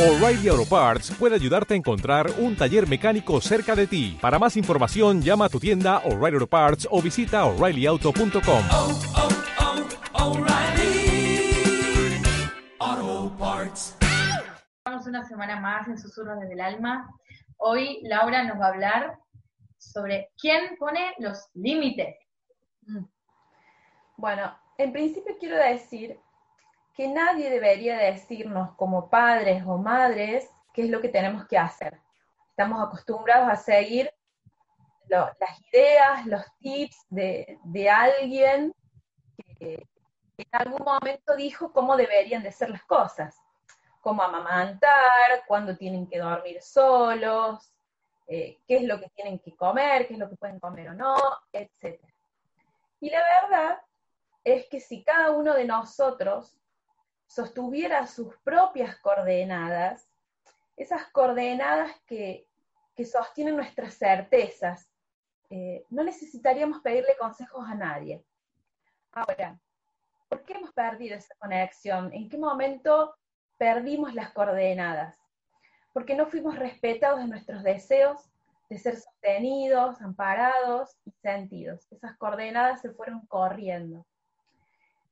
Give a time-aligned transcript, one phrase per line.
[0.00, 4.16] O'Reilly Auto Parts puede ayudarte a encontrar un taller mecánico cerca de ti.
[4.18, 8.62] Para más información, llama a tu tienda O'Reilly Auto Parts o visita oreillyauto.com.
[8.72, 9.00] oh,
[12.80, 13.98] oh, Parts.
[14.78, 17.06] Estamos una semana más en Susurros desde el Alma.
[17.58, 19.18] Hoy Laura nos va a hablar
[19.76, 22.16] sobre quién pone los límites.
[24.16, 26.18] Bueno, en principio quiero decir
[27.00, 31.98] que nadie debería decirnos como padres o madres qué es lo que tenemos que hacer.
[32.50, 34.12] Estamos acostumbrados a seguir
[35.08, 38.74] las ideas, los tips de, de alguien
[39.58, 39.88] que
[40.36, 43.34] en algún momento dijo cómo deberían de ser las cosas,
[44.02, 47.72] cómo amamantar, cuándo tienen que dormir solos,
[48.26, 50.92] eh, qué es lo que tienen que comer, qué es lo que pueden comer o
[50.92, 51.16] no,
[51.50, 51.98] etc.
[53.00, 53.80] Y la verdad
[54.44, 56.59] es que si cada uno de nosotros
[57.30, 60.10] sostuviera sus propias coordenadas,
[60.76, 62.48] esas coordenadas que,
[62.96, 64.90] que sostienen nuestras certezas,
[65.48, 68.24] eh, no necesitaríamos pedirle consejos a nadie.
[69.12, 69.60] Ahora,
[70.28, 72.12] ¿por qué hemos perdido esa conexión?
[72.12, 73.14] ¿En qué momento
[73.58, 75.16] perdimos las coordenadas?
[75.92, 78.28] Porque no fuimos respetados en nuestros deseos
[78.68, 81.86] de ser sostenidos, amparados y sentidos.
[81.92, 84.04] Esas coordenadas se fueron corriendo.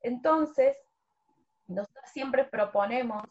[0.00, 0.76] Entonces,
[1.66, 3.24] nosotros siempre proponemos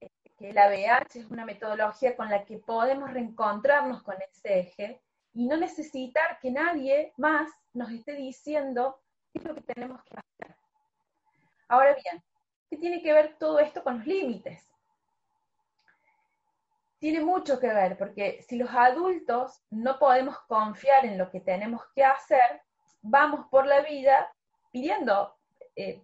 [0.00, 5.00] eh, que la BH es una metodología con la que podemos reencontrarnos con ese eje
[5.34, 9.00] y no necesitar que nadie más nos esté diciendo
[9.32, 10.56] qué es lo que tenemos que hacer.
[11.68, 12.22] Ahora bien,
[12.68, 14.66] ¿qué tiene que ver todo esto con los límites?
[16.98, 21.82] Tiene mucho que ver, porque si los adultos no podemos confiar en lo que tenemos
[21.94, 22.60] que hacer,
[23.00, 24.30] vamos por la vida
[24.70, 25.34] pidiendo
[25.76, 26.02] eh,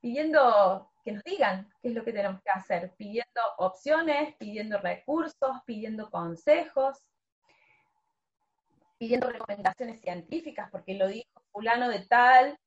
[0.00, 5.56] pidiendo que nos digan qué es lo que tenemos que hacer, pidiendo opciones, pidiendo recursos,
[5.64, 6.98] pidiendo consejos,
[8.98, 12.58] pidiendo recomendaciones científicas, porque lo dijo fulano de tal,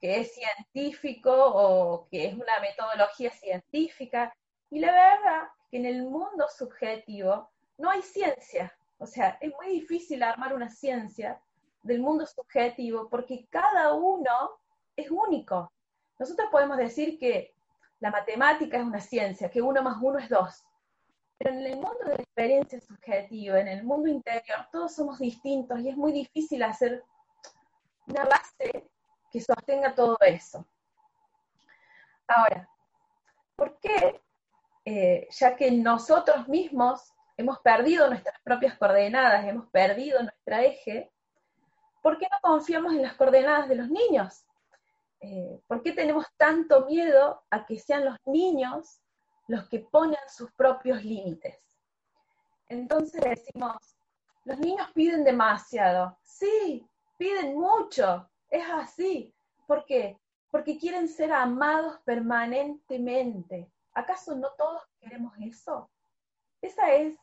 [0.00, 4.32] que es científico o que es una metodología científica.
[4.70, 8.74] Y la verdad es que en el mundo subjetivo no hay ciencia.
[8.96, 11.38] O sea, es muy difícil armar una ciencia
[11.82, 14.52] del mundo subjetivo porque cada uno
[14.96, 15.70] es único.
[16.18, 17.54] Nosotros podemos decir que
[18.00, 20.64] la matemática es una ciencia, que uno más uno es dos.
[21.38, 25.80] Pero en el mundo de la experiencia subjetiva, en el mundo interior, todos somos distintos
[25.80, 27.04] y es muy difícil hacer
[28.06, 28.90] una base
[29.30, 30.66] que sostenga todo eso.
[32.26, 32.68] Ahora,
[33.56, 34.20] ¿por qué,
[34.84, 41.10] eh, ya que nosotros mismos hemos perdido nuestras propias coordenadas, hemos perdido nuestra eje,
[42.02, 44.44] ¿por qué no confiamos en las coordenadas de los niños?
[45.20, 49.00] Eh, ¿Por qué tenemos tanto miedo a que sean los niños
[49.48, 51.58] los que ponen sus propios límites?
[52.68, 53.76] Entonces decimos,
[54.44, 56.16] los niños piden demasiado.
[56.22, 56.86] Sí,
[57.18, 59.34] piden mucho, es así.
[59.66, 60.18] ¿Por qué?
[60.50, 63.70] Porque quieren ser amados permanentemente.
[63.92, 65.90] ¿Acaso no todos queremos eso?
[66.62, 67.16] Esa es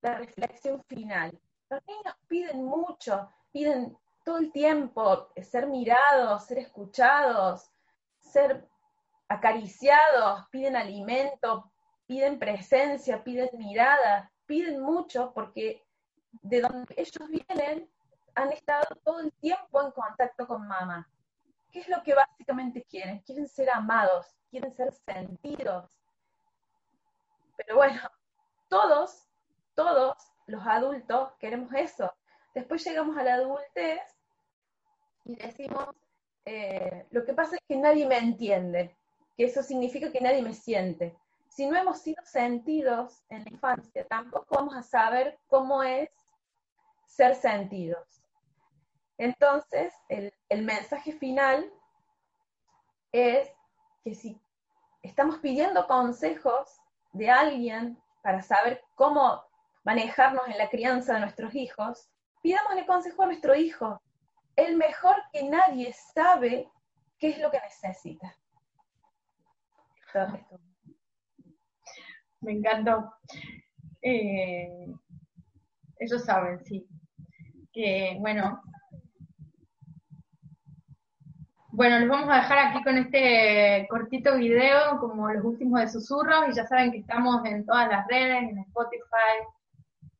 [0.00, 1.38] la reflexión final.
[1.68, 7.70] Los niños piden mucho, piden todo el tiempo ser mirados, ser escuchados,
[8.18, 8.66] ser
[9.28, 11.70] acariciados, piden alimento,
[12.06, 15.84] piden presencia, piden mirada, piden mucho porque
[16.42, 17.88] de donde ellos vienen
[18.34, 21.08] han estado todo el tiempo en contacto con mamá.
[21.70, 23.20] ¿Qué es lo que básicamente quieren?
[23.20, 25.90] Quieren ser amados, quieren ser sentidos.
[27.56, 28.00] Pero bueno,
[28.68, 29.28] todos,
[29.74, 32.12] todos los adultos queremos eso.
[32.54, 34.00] Después llegamos a la adultez
[35.24, 35.88] y decimos,
[36.44, 38.96] eh, lo que pasa es que nadie me entiende,
[39.36, 41.16] que eso significa que nadie me siente.
[41.48, 46.10] Si no hemos sido sentidos en la infancia, tampoco vamos a saber cómo es
[47.06, 48.06] ser sentidos.
[49.16, 51.72] Entonces, el, el mensaje final
[53.12, 53.48] es
[54.02, 54.40] que si
[55.02, 56.80] estamos pidiendo consejos
[57.12, 59.44] de alguien para saber cómo
[59.84, 62.08] manejarnos en la crianza de nuestros hijos,
[62.42, 64.00] pidámosle consejo a nuestro hijo.
[64.56, 66.68] El mejor que nadie sabe
[67.18, 68.36] qué es lo que necesita.
[70.06, 70.60] Esto-.
[72.40, 73.14] Me encantó.
[74.02, 74.86] Eh,
[75.98, 76.86] ellos saben, sí.
[77.72, 78.62] Que, bueno.
[81.70, 86.48] Bueno, les vamos a dejar aquí con este cortito video, como los últimos de susurros,
[86.48, 89.42] y ya saben que estamos en todas las redes, en Spotify,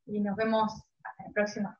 [0.07, 0.73] y nos vemos
[1.05, 1.79] hasta la próxima.